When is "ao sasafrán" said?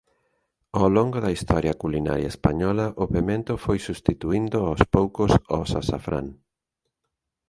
5.53-6.27